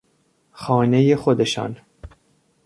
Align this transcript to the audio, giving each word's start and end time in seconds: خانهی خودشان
خانهی 0.51 1.15
خودشان 1.15 1.77